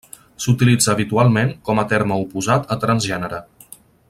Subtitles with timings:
[0.45, 3.45] S'utilitza habitualment com a terme oposat a transgènere.